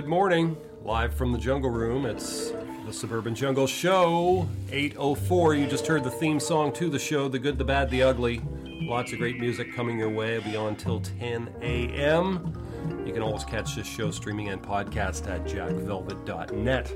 [0.00, 0.56] Good morning.
[0.82, 2.06] Live from the Jungle Room.
[2.06, 2.52] It's
[2.86, 4.48] the Suburban Jungle Show.
[4.72, 5.56] 804.
[5.56, 8.40] You just heard the theme song to the show The Good, the Bad, the Ugly.
[8.64, 10.36] Lots of great music coming your way.
[10.36, 13.04] It'll be on till 10 a.m.
[13.04, 16.92] You can always catch this show streaming and podcast at jackvelvet.net.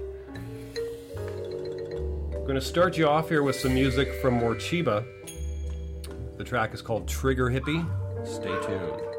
[2.34, 5.04] I'm going to start you off here with some music from Morcheeba.
[6.38, 7.87] The track is called Trigger Hippie.
[8.26, 9.13] Stay tuned.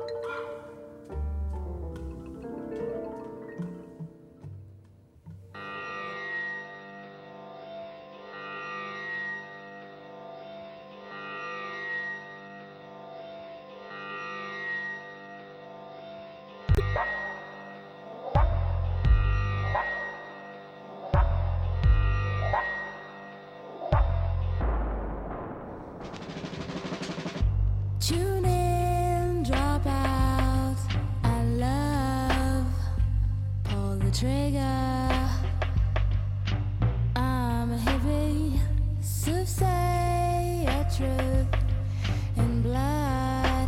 [40.98, 41.48] truth
[42.38, 43.68] and blood.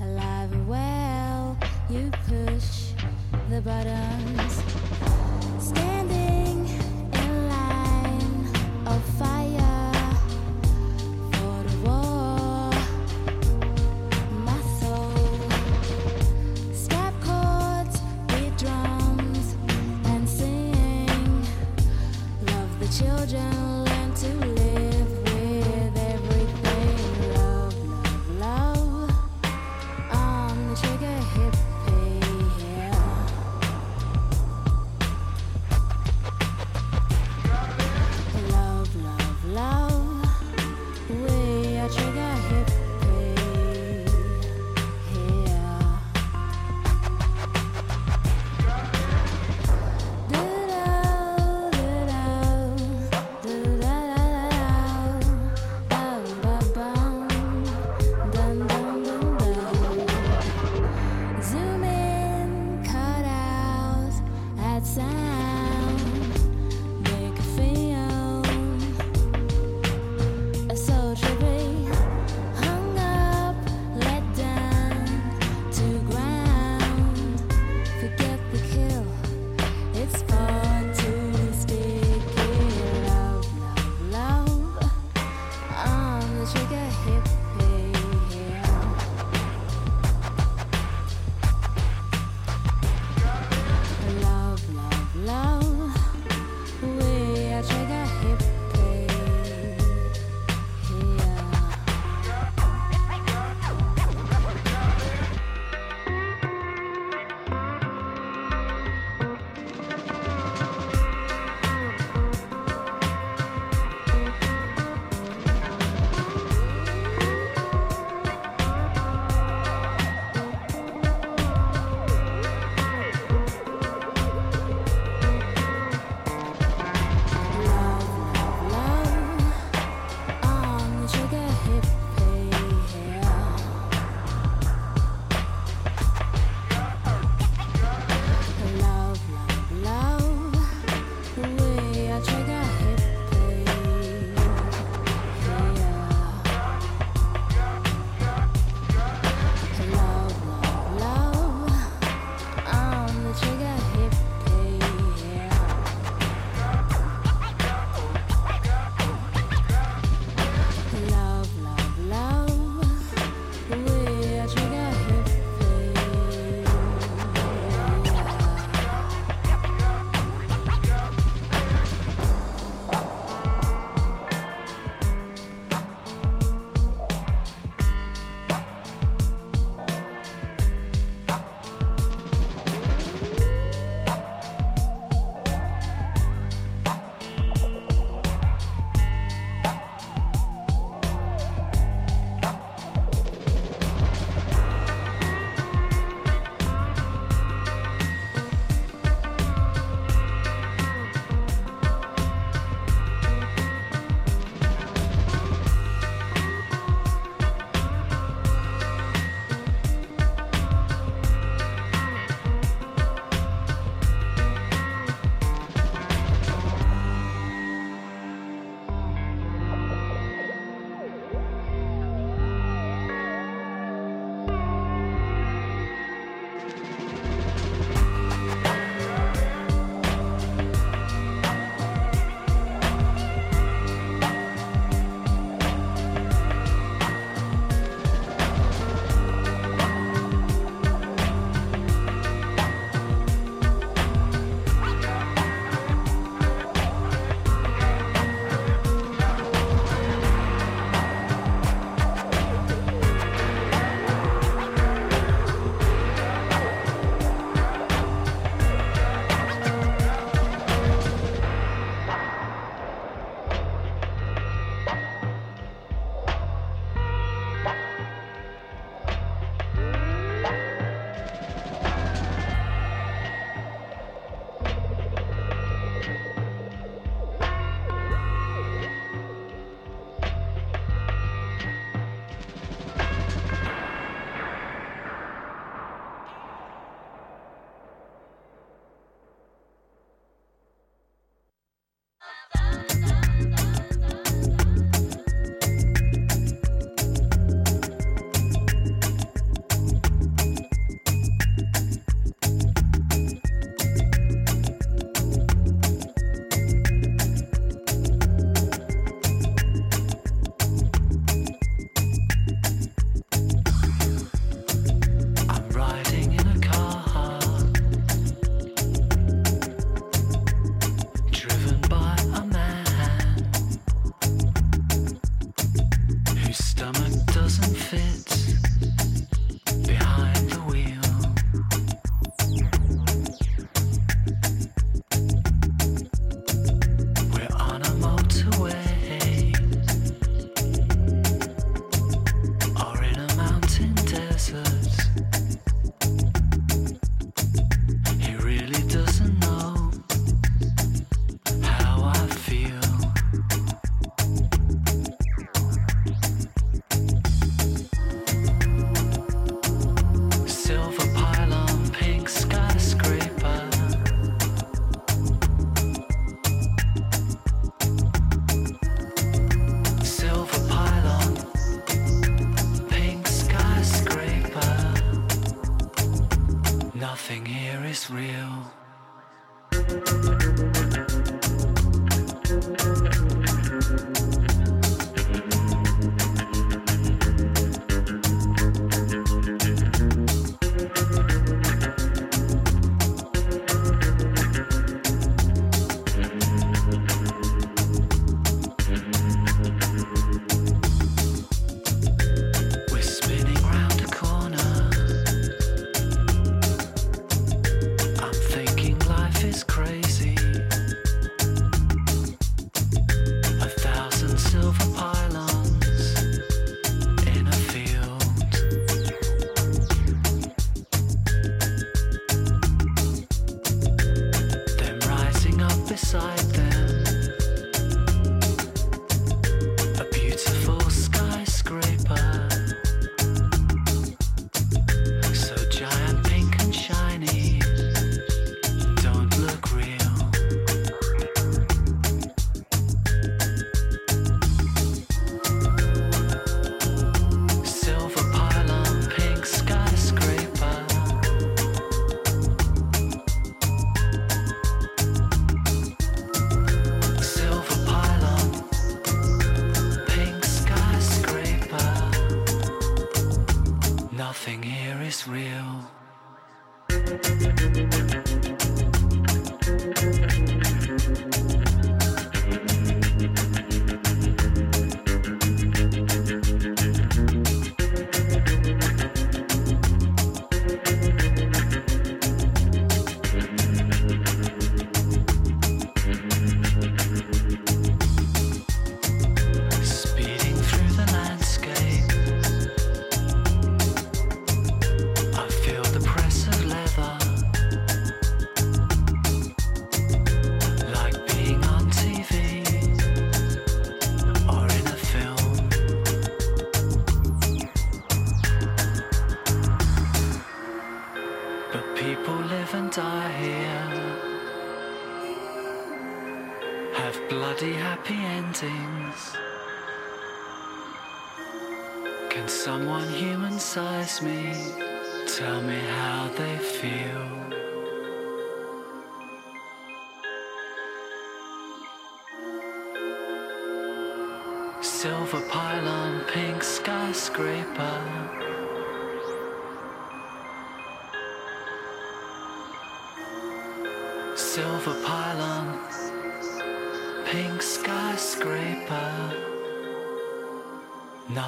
[0.00, 1.58] Alive well,
[1.90, 2.92] you push
[3.50, 4.61] the buttons.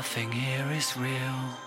[0.04, 1.63] nothing here is real.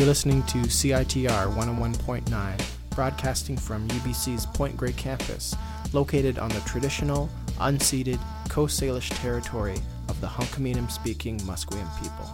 [0.00, 2.64] You're listening to CITR 101.9,
[2.96, 5.54] broadcasting from UBC's Point Grey campus,
[5.92, 9.76] located on the traditional, unceded Coast Salish territory
[10.08, 12.24] of the Hunkaminam speaking Musqueam people.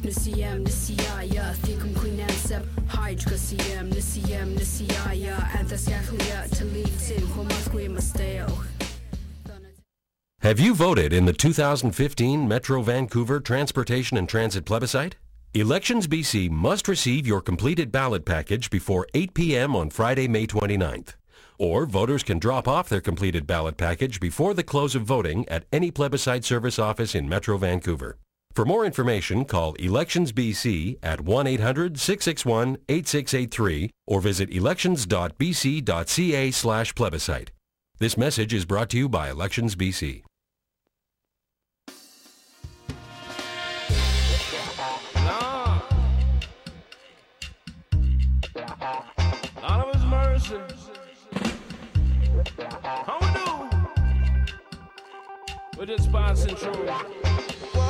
[0.00, 8.64] Nisiyam nisiyaya thikum kuinansab hydra siyam nisiyam nisiyaya anthasyahuya talitin humasque masteo.
[10.38, 15.16] Have you voted in the 2015 Metro Vancouver Transportation and Transit Plebiscite?
[15.56, 19.74] Elections BC must receive your completed ballot package before 8 p.m.
[19.74, 21.14] on Friday, May 29th.
[21.58, 25.64] Or voters can drop off their completed ballot package before the close of voting at
[25.72, 28.18] any plebiscite service office in Metro Vancouver.
[28.52, 37.50] For more information, call Elections BC at 1-800-661-8683 or visit elections.bc.ca slash plebiscite.
[37.98, 40.22] This message is brought to you by Elections BC.
[50.50, 50.92] Mercy.
[52.80, 53.78] How we do?
[55.78, 57.85] With this passing through.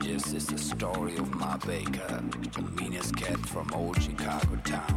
[0.00, 2.22] This is the story of my Baker,
[2.54, 4.89] the meanest cat from old Chicago town.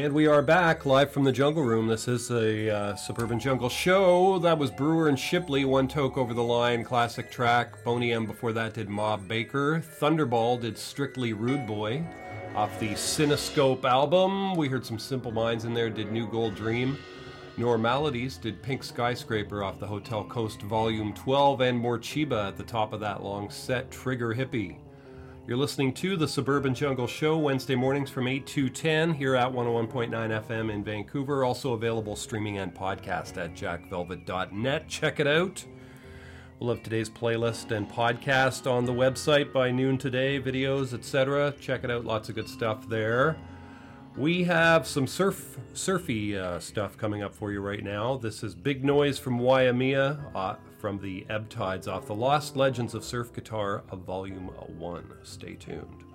[0.00, 1.86] And we are back live from the Jungle Room.
[1.86, 4.38] This is a uh, Suburban Jungle show.
[4.38, 7.84] That was Brewer and Shipley, One Toke Over the Line, classic track.
[7.84, 9.84] Boney M before that did Ma Baker.
[10.00, 12.02] Thunderball did Strictly Rude Boy
[12.56, 14.54] off the Cinescope album.
[14.54, 16.96] We heard some Simple Minds in there, did New Gold Dream.
[17.58, 22.94] Normalities did Pink Skyscraper off the Hotel Costes Volume 12 and Morcheeba at the top
[22.94, 24.78] of that long set, Trigger Hippie.
[25.46, 29.50] You're listening to the Suburban Jungle Show Wednesday mornings from 8 to 10 here at
[29.50, 31.44] 101.9 FM in Vancouver.
[31.44, 34.88] Also available streaming and podcast at jackvelvet.net.
[34.88, 35.64] Check it out.
[36.60, 41.54] We'll have today's playlist and podcast on the website by noon today, videos, etc.
[41.58, 43.36] Check it out, lots of good stuff there.
[44.16, 48.18] We have some surf surfy uh, stuff coming up for you right now.
[48.18, 52.94] This is Big Noise from Waimea uh, from the ebb tides off the Lost Legends
[52.94, 55.12] of Surf Guitar, a Volume 1.
[55.22, 56.09] Stay tuned.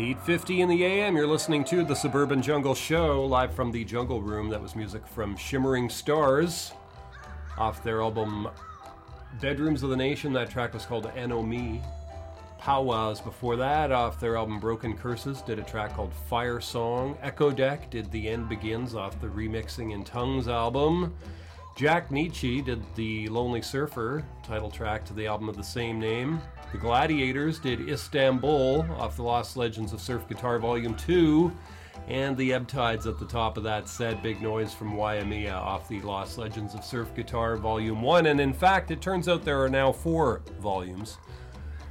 [0.00, 4.22] 8.50 in the AM, you're listening to the Suburban Jungle Show, live from the Jungle
[4.22, 4.48] Room.
[4.48, 6.72] That was music from Shimmering Stars
[7.58, 8.48] off their album
[9.42, 10.32] Bedrooms of the Nation.
[10.32, 11.82] That track was called Ano Me.
[12.58, 17.18] Powwows before that, off their album Broken Curses, did a track called Fire Song.
[17.20, 21.14] Echo Deck did The End Begins off the Remixing in Tongues album.
[21.76, 26.40] Jack Nitzsche did the Lonely Surfer title track to the album of the same name.
[26.72, 31.50] The Gladiators did Istanbul off the Lost Legends of Surf Guitar Volume 2.
[32.08, 35.88] And the Ebb Tides at the top of that said Big Noise from Waimea off
[35.88, 38.26] the Lost Legends of Surf Guitar Volume 1.
[38.26, 41.18] And in fact, it turns out there are now four volumes.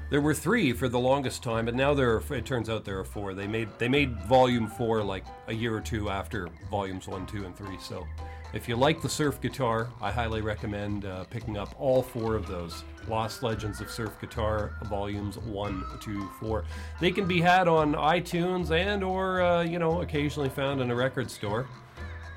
[0.09, 2.99] There were three for the longest time, but now there are, it turns out there
[2.99, 3.35] are four.
[3.35, 7.45] They made they made volume four like a year or two after volumes one, two,
[7.45, 7.77] and three.
[7.79, 8.07] So
[8.53, 12.47] if you like the surf guitar, I highly recommend uh, picking up all four of
[12.47, 16.65] those Lost Legends of Surf Guitar volumes one, two, four.
[16.99, 20.95] They can be had on iTunes and or uh, you know occasionally found in a
[20.95, 21.67] record store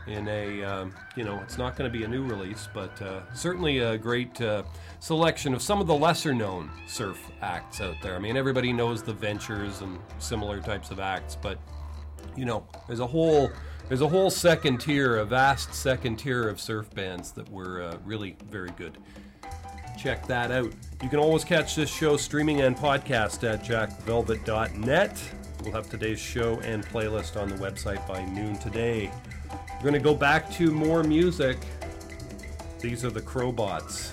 [0.07, 3.21] in a um, you know it's not going to be a new release but uh,
[3.35, 4.63] certainly a great uh,
[4.99, 9.03] selection of some of the lesser known surf acts out there i mean everybody knows
[9.03, 11.57] the ventures and similar types of acts but
[12.37, 13.51] you know there's a whole
[13.93, 17.97] there's a whole second tier a vast second tier of surf bands that were uh,
[18.07, 18.97] really very good
[19.99, 20.73] check that out
[21.03, 25.23] you can always catch this show streaming and podcast at jackvelvet.net
[25.63, 29.11] we'll have today's show and playlist on the website by noon today
[29.83, 31.59] we're going to go back to more music.
[32.79, 34.13] These are the Crowbots.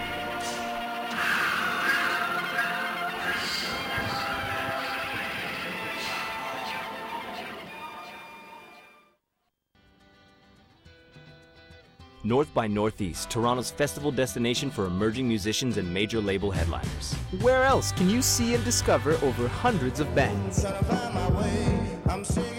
[12.31, 17.13] North by Northeast, Toronto's festival destination for emerging musicians and major label headliners.
[17.41, 20.63] Where else can you see and discover over hundreds of bands?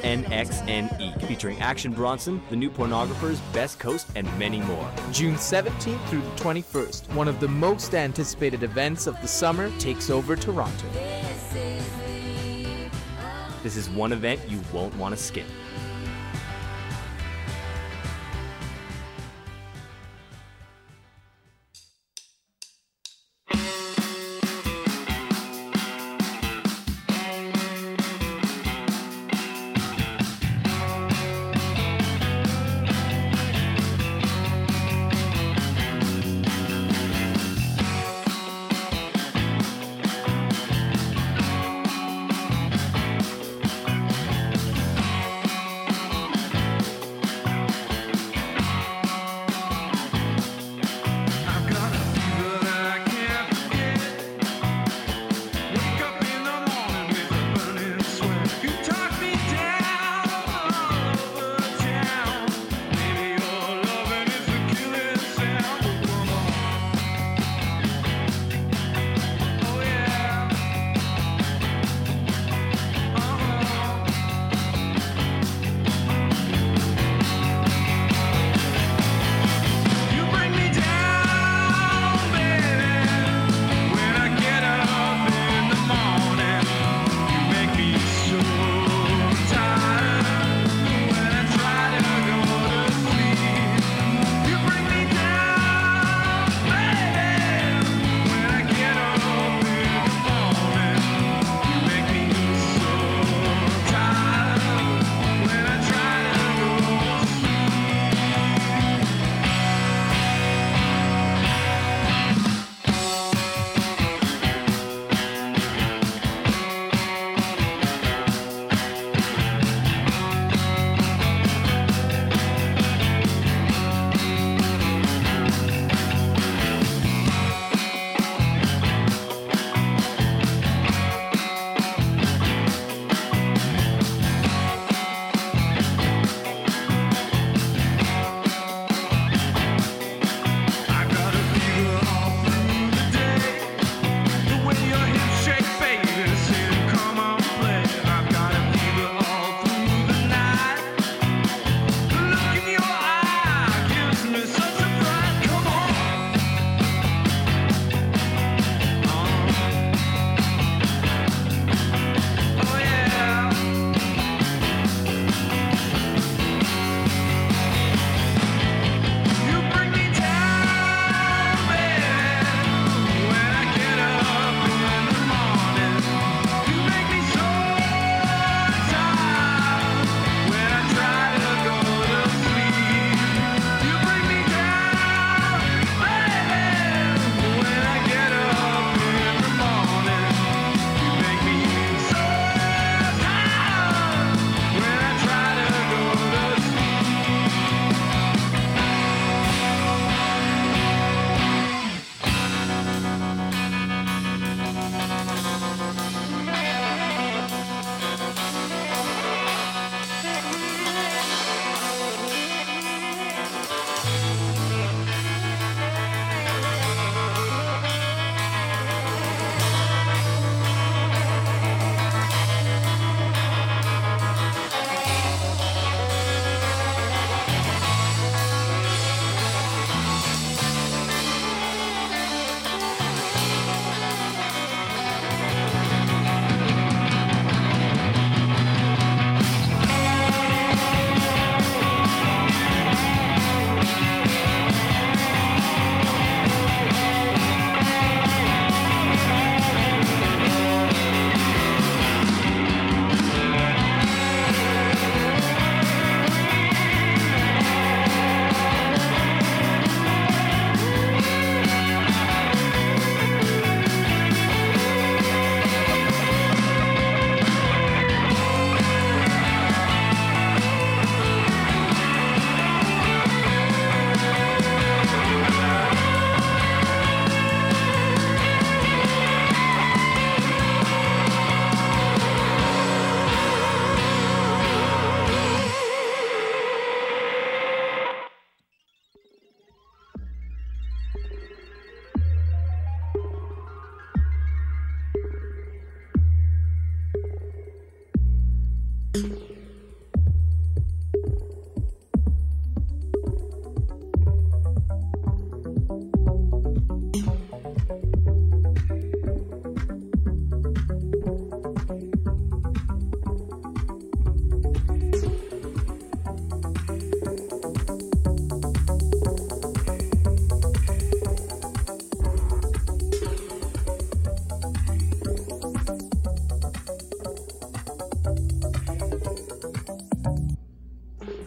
[0.05, 4.91] NXNE, featuring Action Bronson, The New Pornographers, Best Coast, and many more.
[5.11, 10.11] June 17th through the 21st, one of the most anticipated events of the summer takes
[10.11, 10.87] over Toronto.
[13.63, 15.47] This is one event you won't want to skip.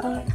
[0.05, 0.34] Bye.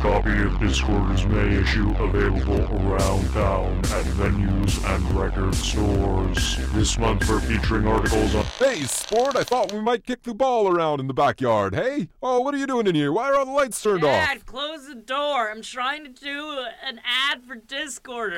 [0.00, 6.56] Copy of Discorder's May issue available around town at venues and record stores.
[6.72, 8.44] This month we're featuring articles on.
[8.44, 11.74] Hey, sport, I thought we might kick the ball around in the backyard.
[11.74, 12.10] Hey?
[12.22, 13.12] Oh, what are you doing in here?
[13.12, 14.10] Why are all the lights turned off?
[14.10, 15.50] Dad, close the door.
[15.50, 18.34] I'm trying to do an ad for Discord.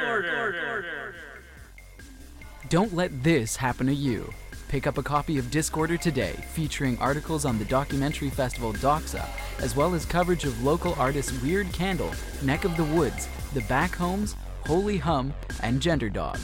[2.71, 4.33] Don't let this happen to you.
[4.71, 9.29] Pick up a copy of Discorder today, featuring articles on the documentary festival Doxa,
[9.59, 12.13] as well as coverage of local artists Weird Candle,
[12.45, 14.37] Neck of the Woods, The Back Homes,
[14.67, 15.35] Holy Hum,
[15.65, 16.39] and Gender Dog.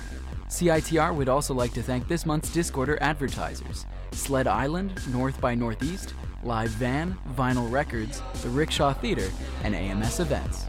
[0.48, 6.14] CITR would also like to thank this month's Discorder advertisers Sled Island, North by Northeast,
[6.42, 9.30] Live Van, Vinyl Records, the Rickshaw Theater,
[9.62, 10.66] and AMS Events.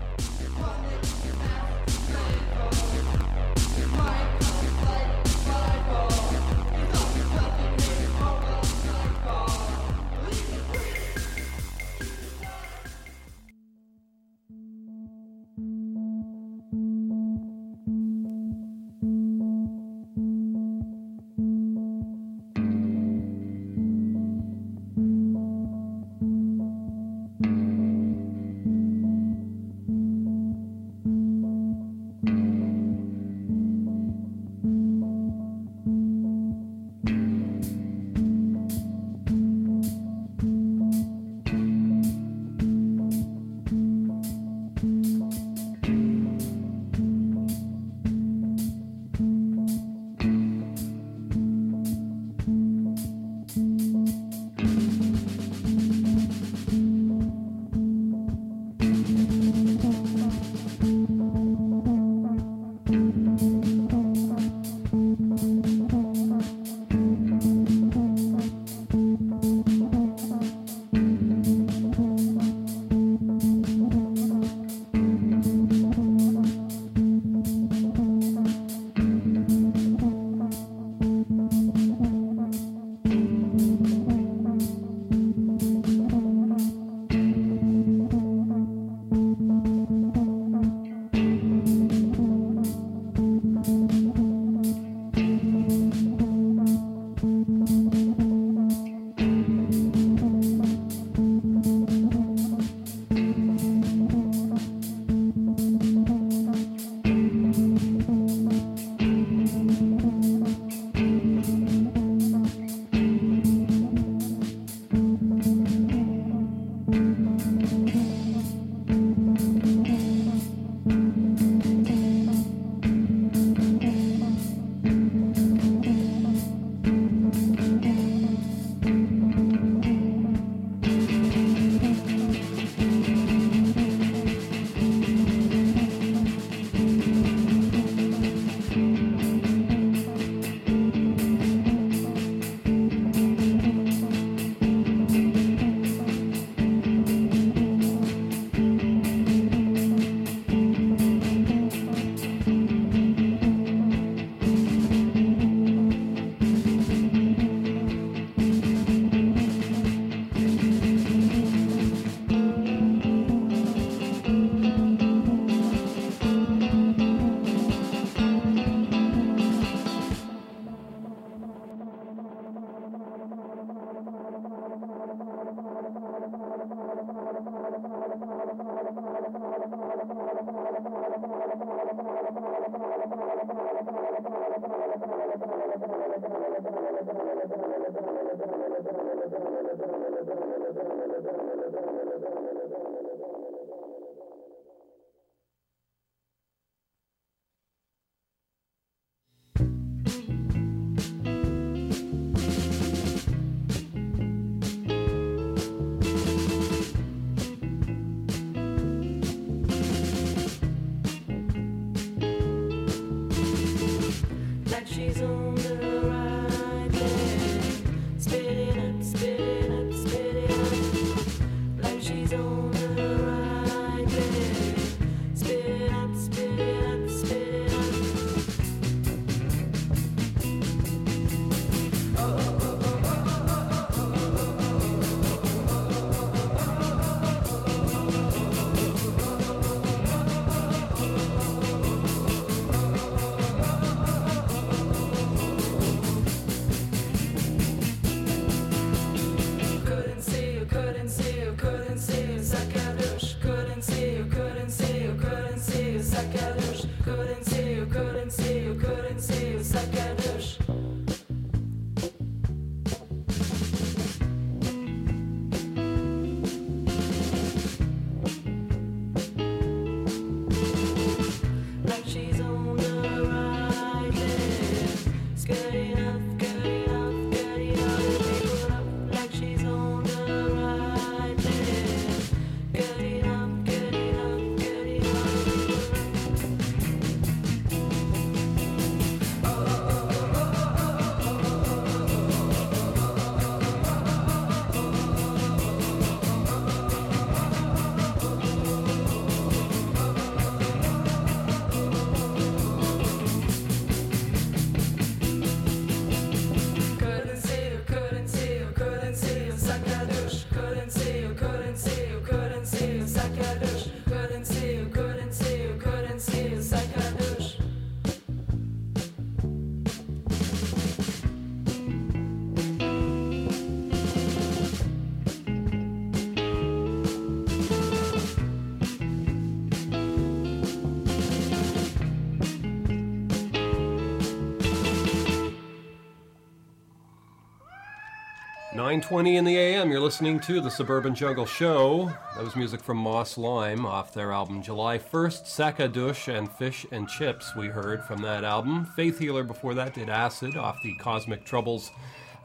[338.77, 339.89] 9:20 in the AM.
[339.89, 342.13] You're listening to the Suburban Jungle Show.
[342.35, 345.45] That was music from Moss Lime off their album July 1st.
[345.45, 348.85] Sakadush and Fish and Chips we heard from that album.
[348.85, 351.89] Faith Healer before that did Acid off the Cosmic Troubles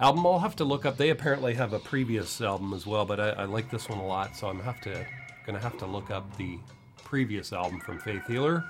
[0.00, 0.26] album.
[0.26, 0.96] I'll have to look up.
[0.96, 4.06] They apparently have a previous album as well, but I, I like this one a
[4.06, 5.04] lot, so I'm have to
[5.44, 6.58] gonna have to look up the
[7.04, 8.64] previous album from Faith Healer.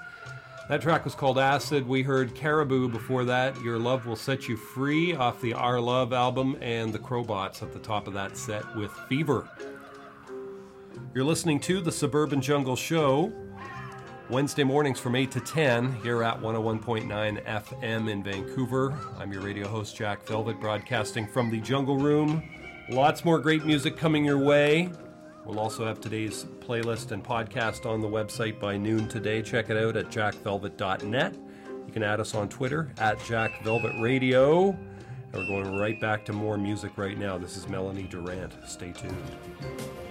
[0.72, 1.86] That track was called Acid.
[1.86, 3.60] We heard Caribou before that.
[3.60, 7.74] Your Love Will Set You Free off the Our Love album, and the Crowbots at
[7.74, 9.46] the top of that set with Fever.
[11.14, 13.30] You're listening to the Suburban Jungle Show.
[14.30, 18.98] Wednesday mornings from 8 to 10 here at 101.9 FM in Vancouver.
[19.18, 22.42] I'm your radio host, Jack Velvet, broadcasting from the Jungle Room.
[22.88, 24.90] Lots more great music coming your way.
[25.44, 29.42] We'll also have today's playlist and podcast on the website by noon today.
[29.42, 31.34] Check it out at jackvelvet.net.
[31.86, 34.76] You can add us on Twitter at jackvelvetradio.
[35.32, 37.38] And we're going right back to more music right now.
[37.38, 38.52] This is Melanie Durant.
[38.66, 40.01] Stay tuned.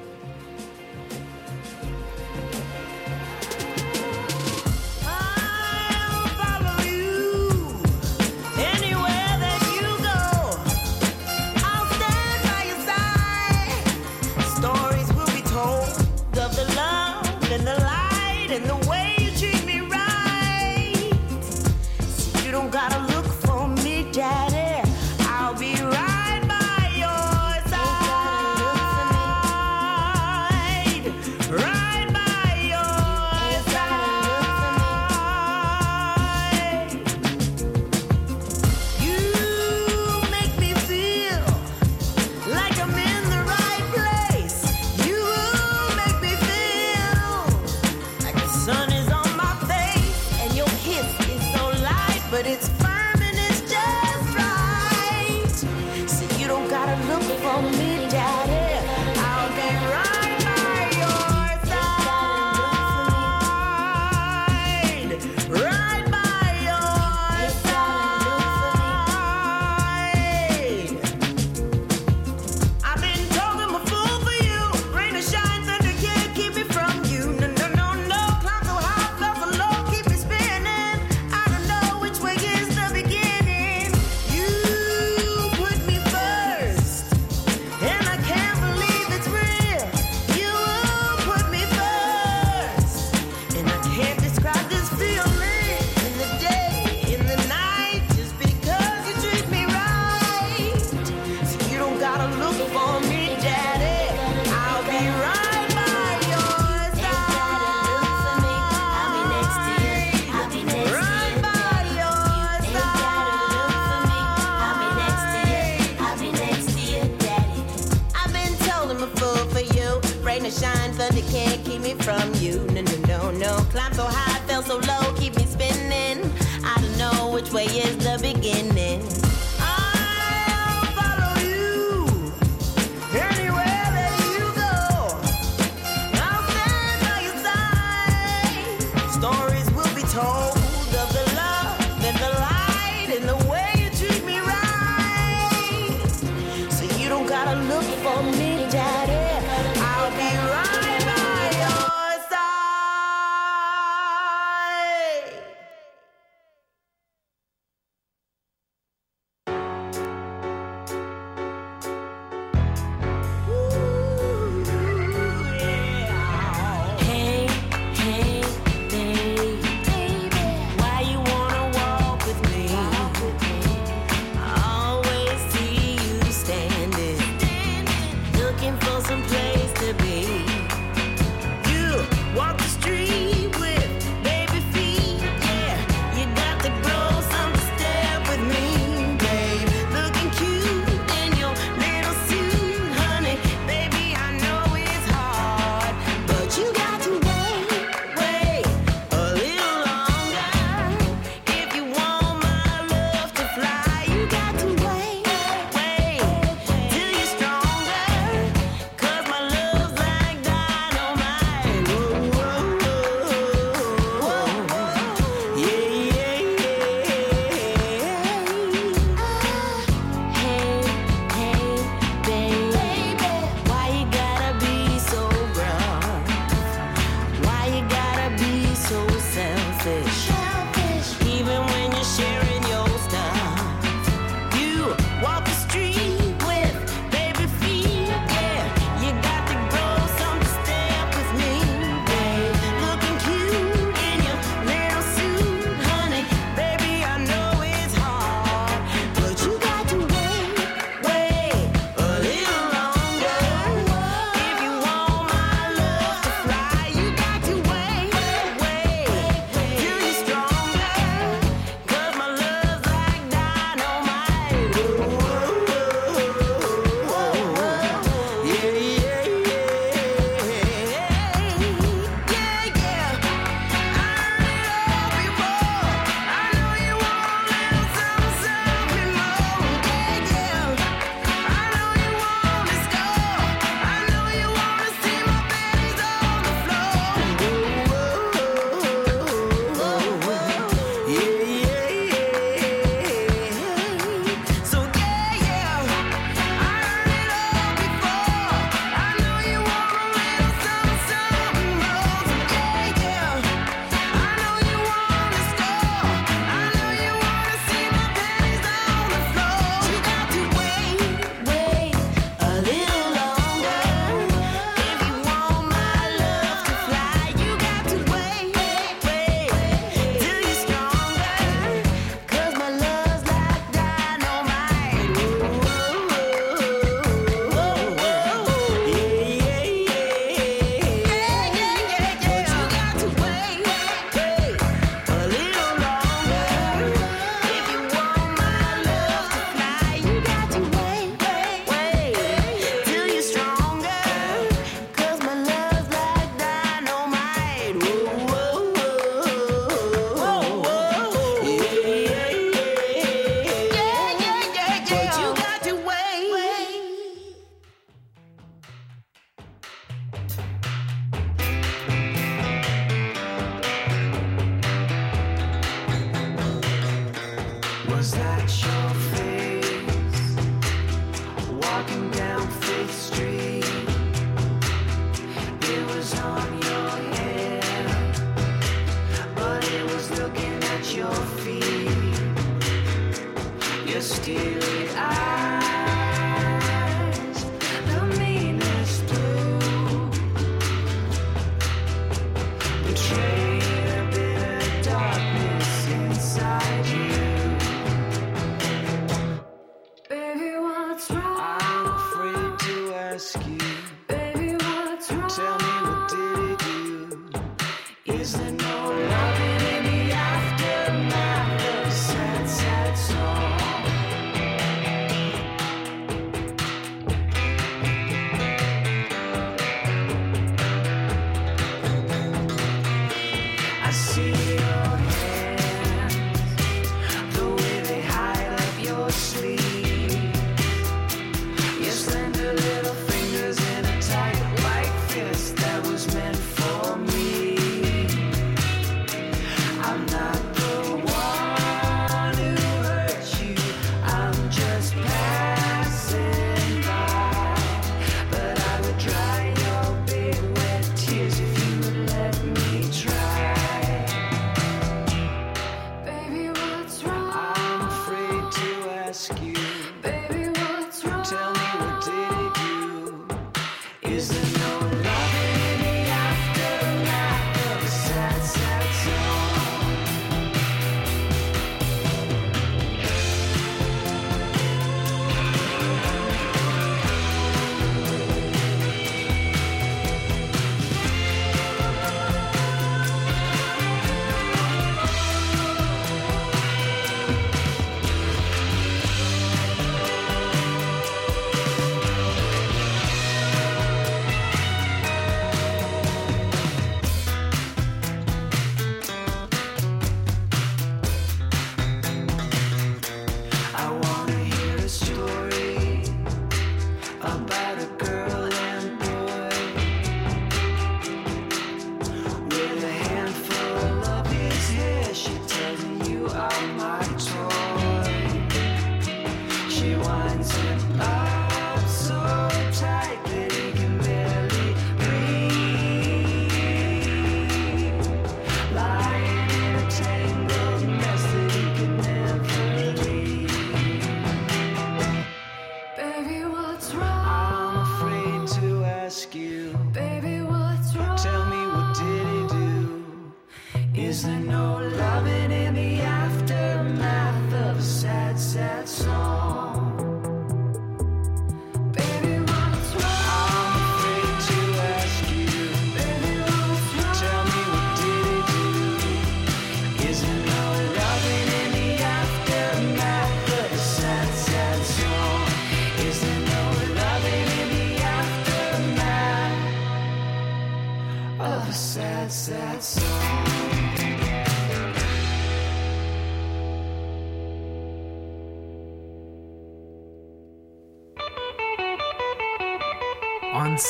[384.31, 384.95] spirit.
[384.95, 386.00] I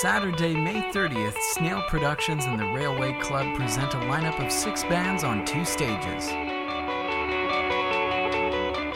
[0.02, 5.24] Saturday, May 30th, Snail Productions and the Railway Club present a lineup of six bands
[5.24, 6.28] on two stages.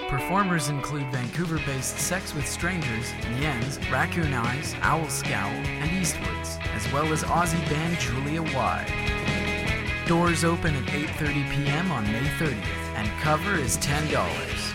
[0.10, 6.91] Performers include Vancouver based Sex with Strangers, Niens, Raccoon Eyes, Owl Scowl, and Eastwards, as
[6.91, 10.03] well as Aussie band Julia Y.
[10.07, 11.91] Doors open at 8.30 p.m.
[11.91, 14.74] on May 30th, and cover is $10.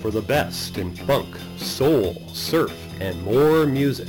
[0.00, 4.08] for the best in funk, soul, surf, and more music.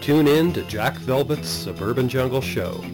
[0.00, 2.84] Tune in to Jack Velvet's Suburban Jungle Show,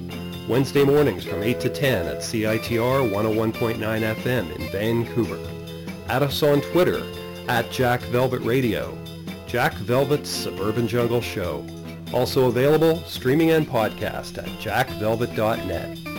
[0.49, 5.39] Wednesday mornings from 8 to 10 at CITR 101.9 FM in Vancouver.
[6.09, 7.03] Add us on Twitter
[7.49, 8.97] at Jack Velvet Radio,
[9.47, 11.67] Jack Velvet's Suburban Jungle Show.
[12.13, 16.10] Also available streaming and podcast at jackvelvet.net.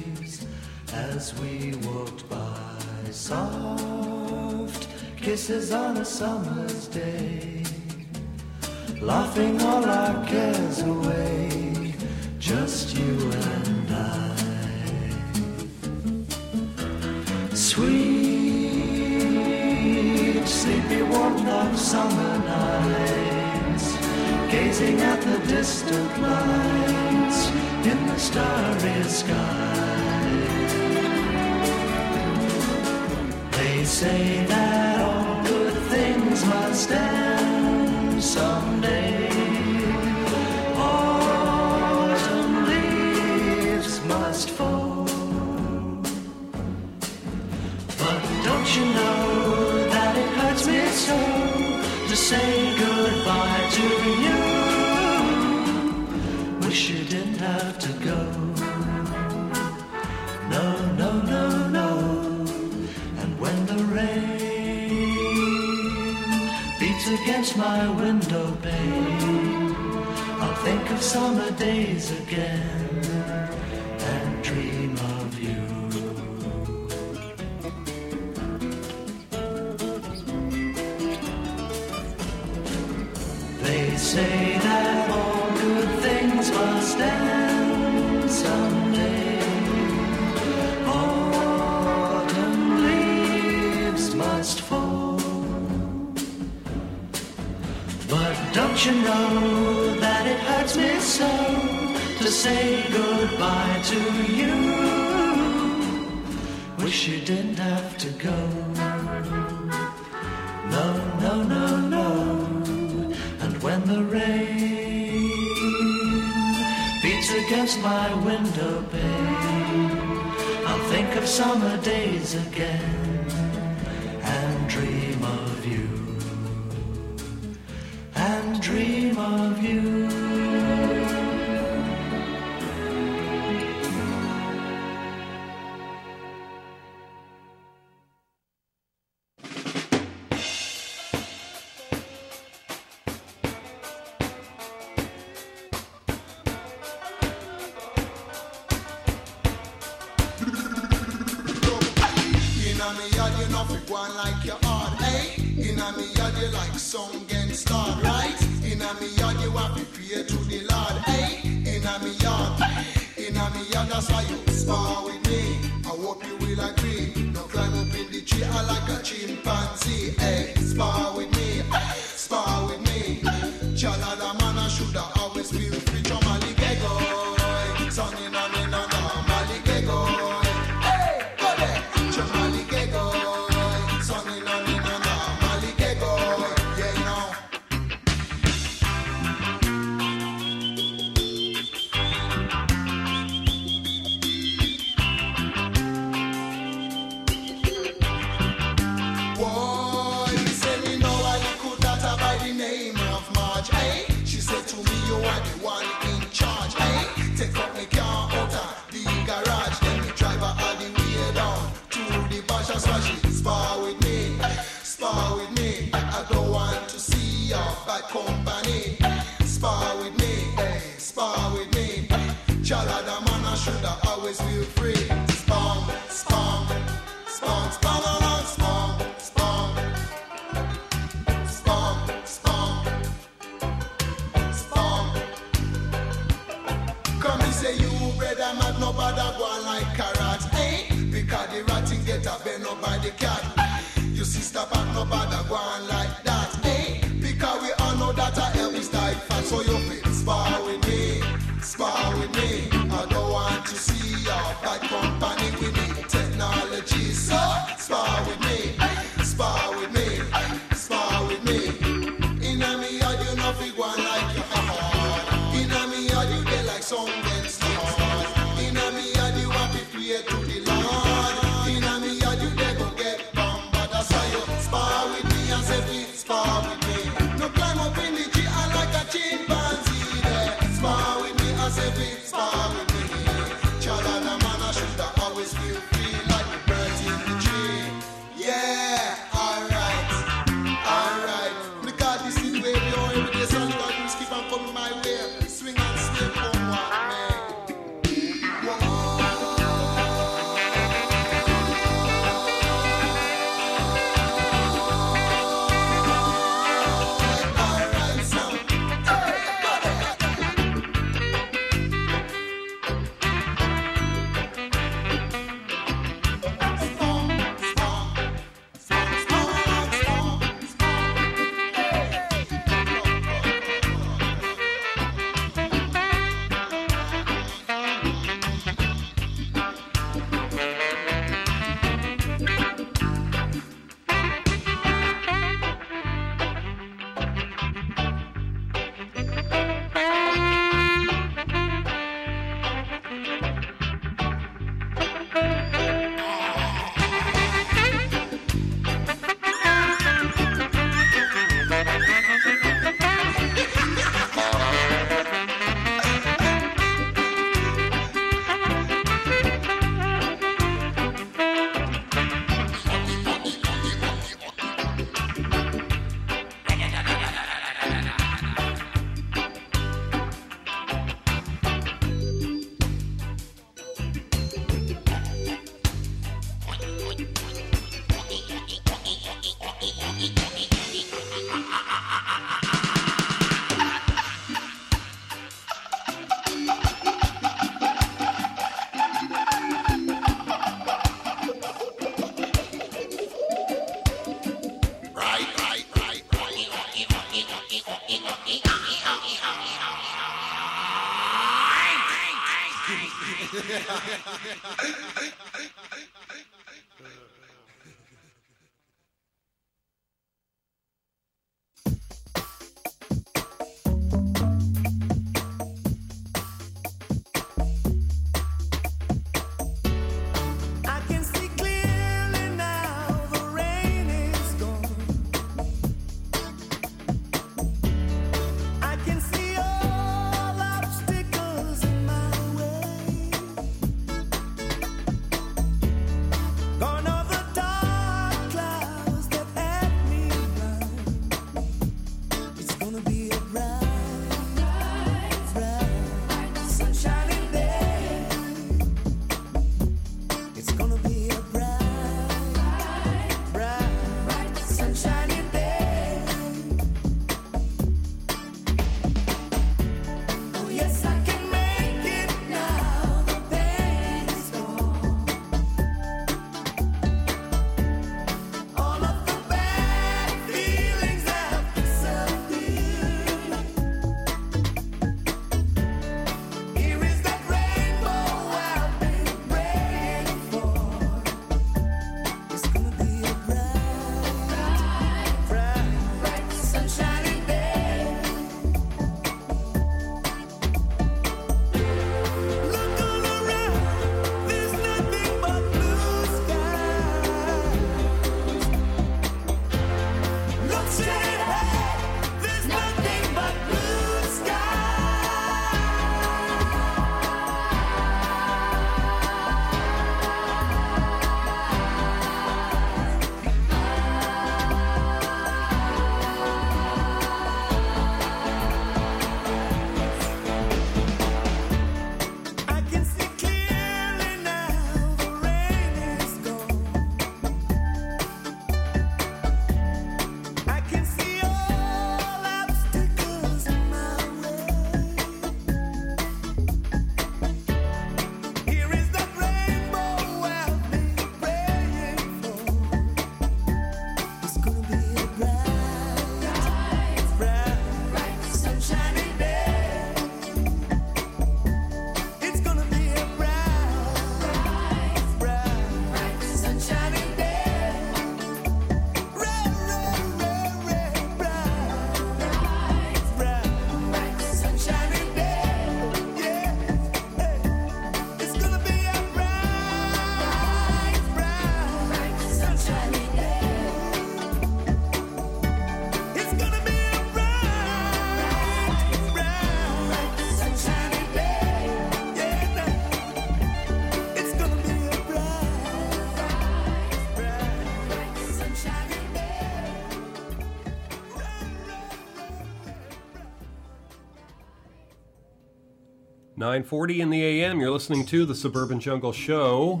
[596.70, 597.80] 9:40 in the a.m.
[597.80, 600.00] You're listening to the Suburban Jungle Show.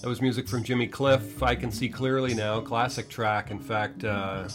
[0.00, 1.42] That was music from Jimmy Cliff.
[1.42, 2.60] I can see clearly now.
[2.60, 3.50] Classic track.
[3.50, 4.46] In fact, uh,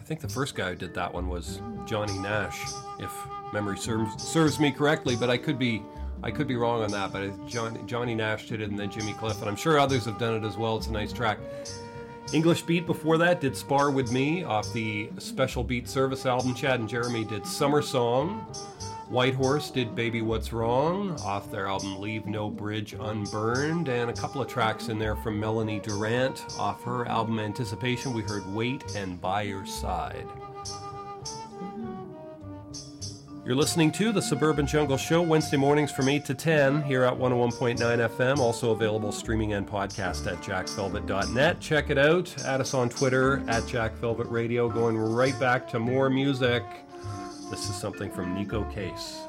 [0.00, 2.62] I think the first guy who did that one was Johnny Nash,
[2.98, 3.12] if
[3.52, 5.16] memory serves, serves me correctly.
[5.16, 5.82] But I could be
[6.22, 7.12] I could be wrong on that.
[7.12, 10.18] But Johnny Johnny Nash did it, and then Jimmy Cliff, and I'm sure others have
[10.18, 10.78] done it as well.
[10.78, 11.38] It's a nice track.
[12.32, 16.54] English Beat before that did Spar With Me off the Special Beat Service album.
[16.54, 18.46] Chad and Jeremy did Summer Song.
[19.08, 23.88] Whitehorse did Baby What's Wrong off their album Leave No Bridge Unburned.
[23.88, 28.12] And a couple of tracks in there from Melanie Durrant off her album Anticipation.
[28.12, 30.26] We heard Wait and By Your Side.
[33.44, 37.14] You're listening to the Suburban Jungle Show Wednesday mornings from 8 to 10 here at
[37.14, 38.38] 101.9 FM.
[38.38, 41.60] Also available streaming and podcast at jackvelvet.net.
[41.60, 42.34] Check it out.
[42.44, 44.68] Add us on Twitter at jackvelvet radio.
[44.68, 46.64] Going right back to more music.
[47.50, 49.20] This is something from Neko Case.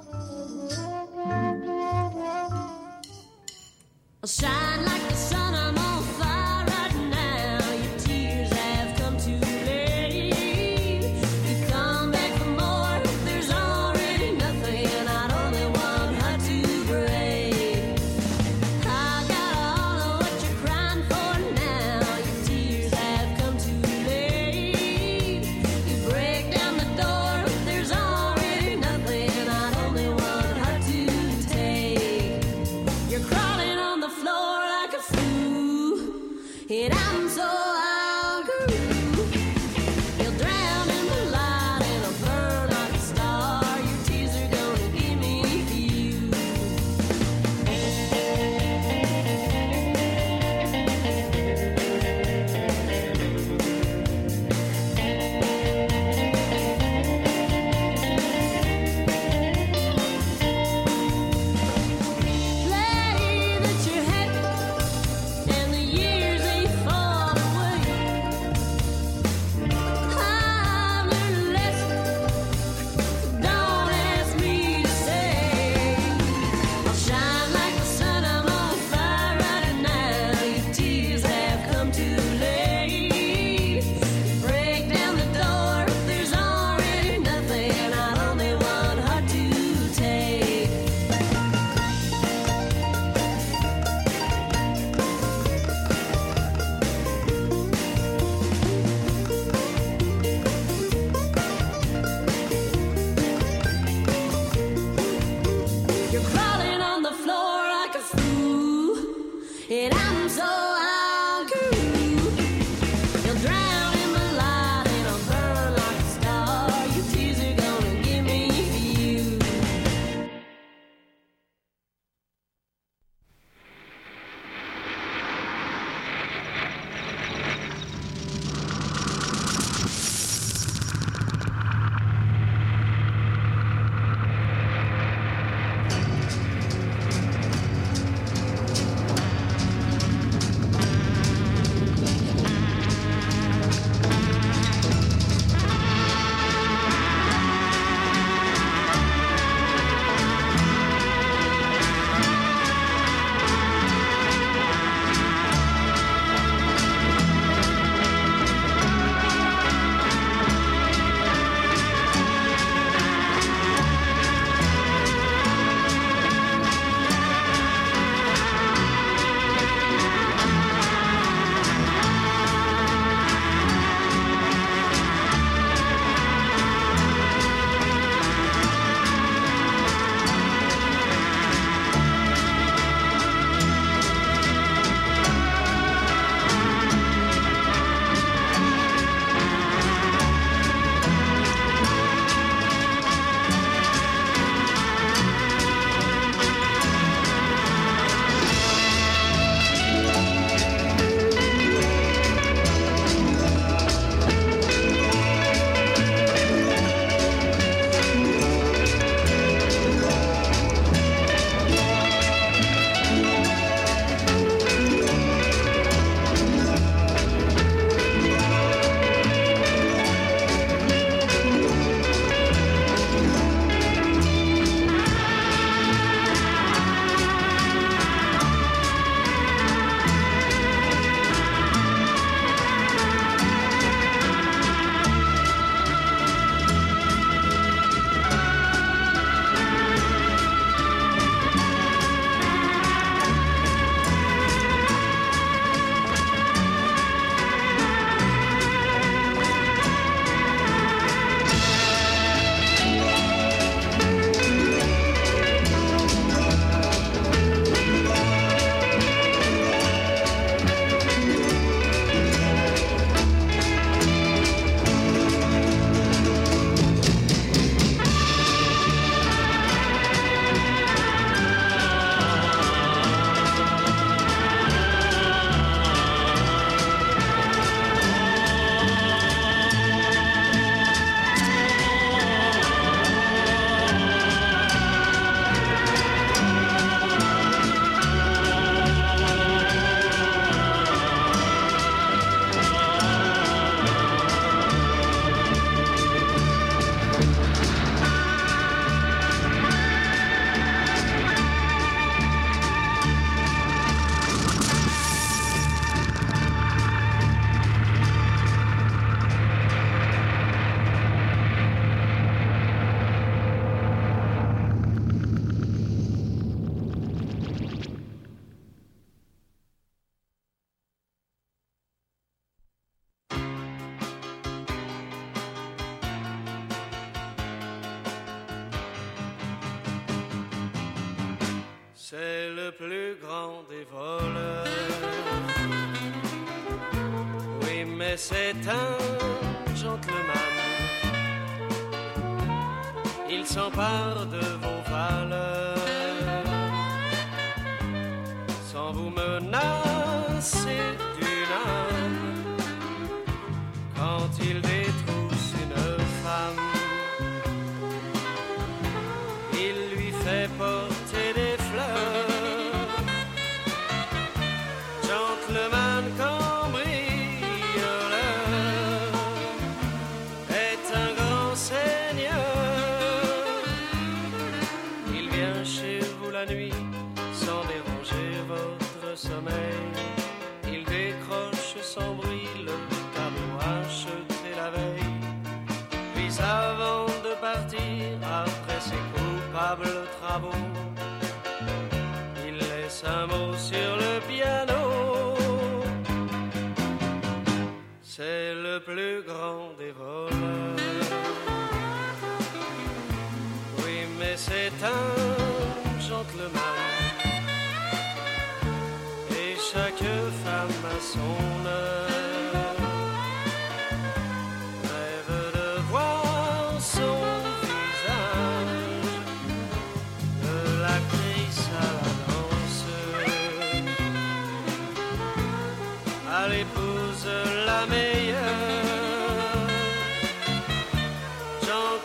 [4.23, 5.06] I'll shine like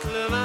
[0.03, 0.42] compliment.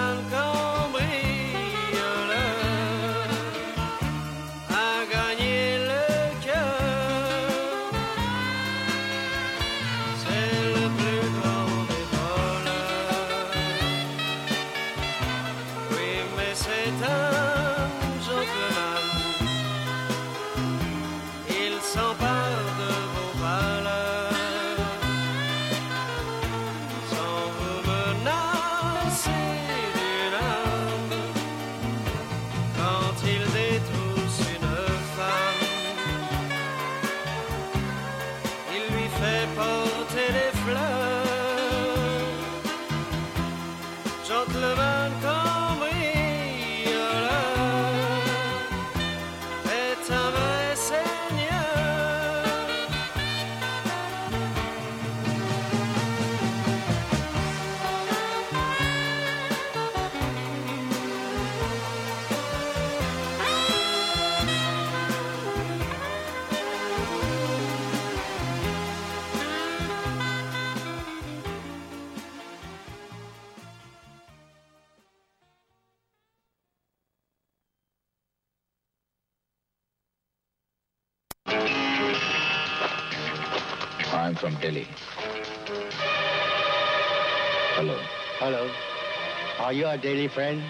[89.79, 90.63] you our daily friend?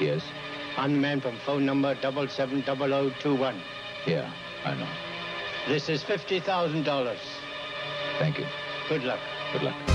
[0.00, 0.22] Yes.
[0.76, 3.62] I'm the man from phone number 770021.
[4.06, 4.32] Yeah,
[4.64, 4.88] I know.
[5.68, 7.16] This is $50,000.
[8.18, 8.46] Thank you.
[8.88, 9.20] Good luck.
[9.52, 9.91] Good luck.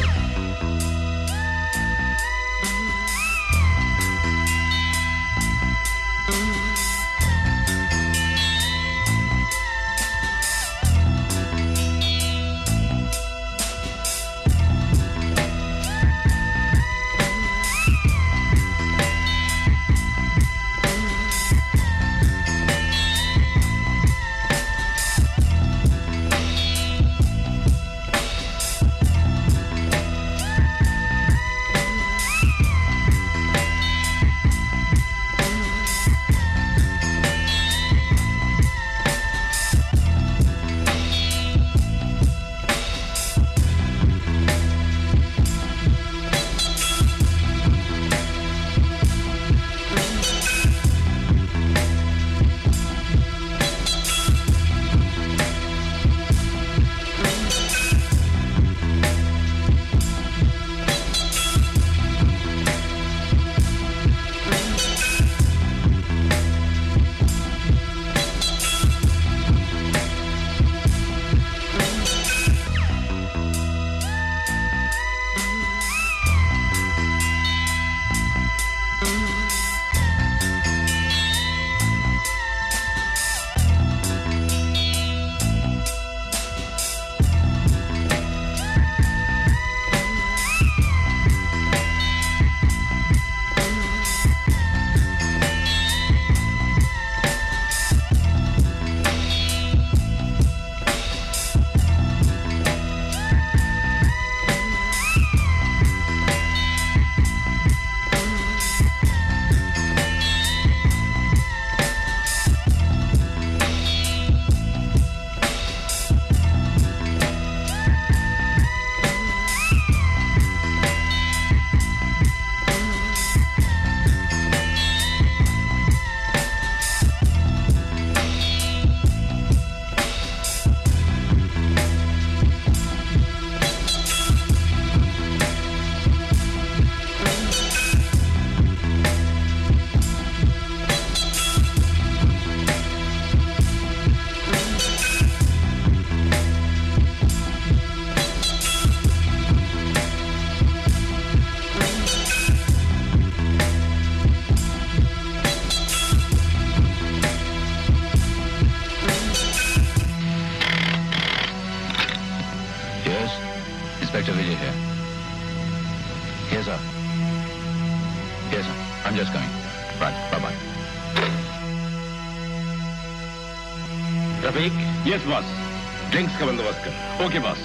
[177.20, 177.58] Okay, boss.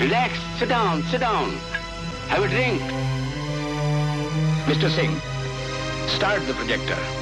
[0.00, 0.38] Relax.
[0.58, 1.02] Sit down.
[1.04, 1.50] Sit down.
[2.28, 2.80] Have a drink.
[4.68, 4.90] Mr.
[4.90, 5.18] Singh,
[6.08, 7.17] start the projector.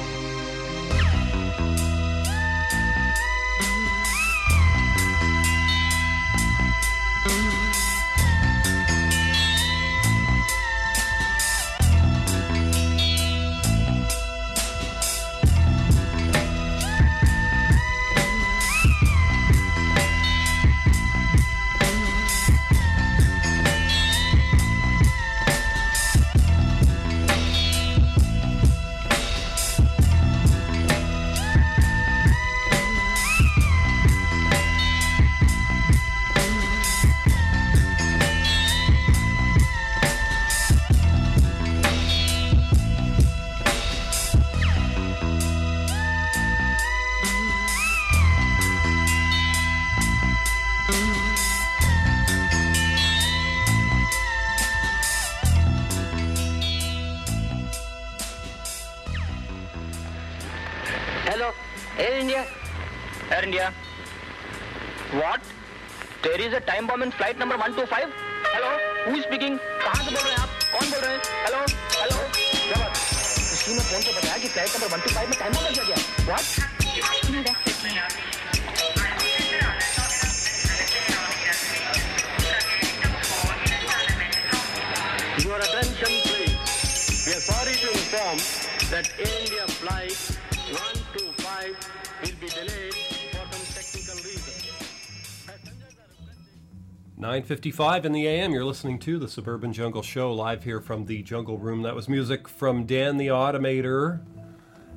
[97.47, 98.51] 9:55 in the AM.
[98.51, 101.81] You're listening to the Suburban Jungle Show live here from the Jungle Room.
[101.81, 104.19] That was music from Dan the Automator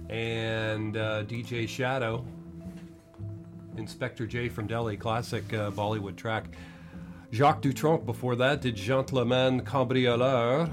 [0.09, 2.25] and uh, DJ Shadow.
[3.77, 6.57] Inspector J from Delhi, classic uh, Bollywood track.
[7.33, 10.69] Jacques Dutronc before that did Gentleman Cambrioleur.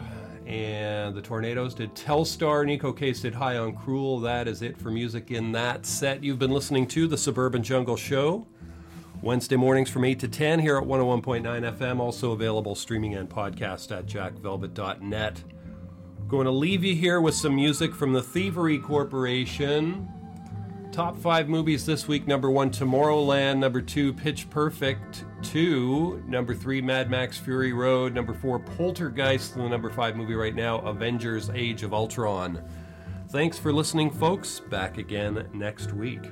[0.47, 2.65] And the Tornados did Telstar.
[2.65, 4.19] Neko Case did High on Cruel.
[4.19, 6.23] That is it for music in that set.
[6.23, 8.47] You've been listening to the Suburban Jungle Show.
[9.21, 11.99] Wednesday mornings from 8 to 10 here at 101.9 FM.
[11.99, 15.43] Also available streaming and podcast at jackvelvet.net.
[16.27, 20.07] Going to leave you here with some music from the Thievery Corporation.
[20.91, 23.59] Top five movies this week number one, Tomorrowland.
[23.59, 26.23] Number two, Pitch Perfect 2.
[26.27, 28.13] Number three, Mad Max Fury Road.
[28.13, 29.55] Number four, Poltergeist.
[29.55, 32.63] And the number five movie right now, Avengers Age of Ultron.
[33.29, 34.59] Thanks for listening, folks.
[34.59, 36.23] Back again next week.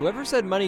[0.00, 0.66] Whoever said money